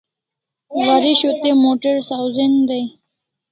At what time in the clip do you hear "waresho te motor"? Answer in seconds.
0.79-1.97